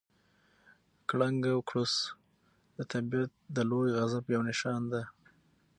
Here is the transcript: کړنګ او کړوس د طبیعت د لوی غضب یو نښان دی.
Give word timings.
کړنګ 1.09 1.39
او 1.53 1.59
کړوس 1.69 1.93
د 2.77 2.79
طبیعت 2.91 3.31
د 3.55 3.57
لوی 3.69 3.89
غضب 3.97 4.23
یو 4.35 4.41
نښان 4.49 4.81
دی. 4.91 5.03